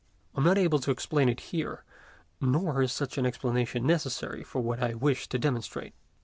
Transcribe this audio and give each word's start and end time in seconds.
I 0.33 0.39
am 0.39 0.43
not 0.45 0.57
able 0.57 0.79
to 0.79 0.89
explain 0.89 1.29
it 1.29 1.39
here, 1.53 1.83
nor 2.41 2.81
is 2.81 2.91
such 2.91 3.19
an 3.19 3.25
explanation 3.27 3.85
necessary 3.85 4.43
for 4.43 4.59
what 4.59 4.81
I 4.81 4.95
wish 4.95 5.27
to 5.29 5.37
demonstrate. 5.37 5.93